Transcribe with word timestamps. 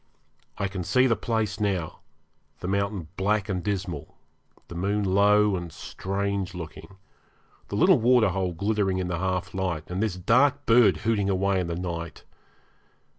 I 0.57 0.67
can 0.67 0.83
see 0.83 1.05
the 1.05 1.15
place 1.15 1.59
now 1.59 1.99
the 2.59 2.67
mountain 2.67 3.09
black 3.17 3.47
and 3.47 3.63
dismal, 3.63 4.17
the 4.67 4.73
moon 4.73 5.03
low 5.03 5.55
and 5.55 5.71
strange 5.71 6.55
looking, 6.55 6.97
the 7.67 7.75
little 7.75 7.99
waterhole 7.99 8.53
glittering 8.53 8.97
in 8.97 9.09
the 9.09 9.19
half 9.19 9.53
light, 9.53 9.91
and 9.91 10.01
this 10.01 10.15
dark 10.15 10.65
bird 10.65 10.97
hooting 11.05 11.29
away 11.29 11.59
in 11.59 11.67
the 11.67 11.75
night. 11.75 12.23